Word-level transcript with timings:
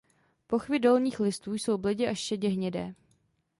Pochvy 0.47 0.79
dolních 0.79 1.19
listů 1.19 1.53
jsou 1.53 1.77
bledě 1.77 2.07
až 2.09 2.19
šedě 2.19 2.47
hnědé. 2.49 2.95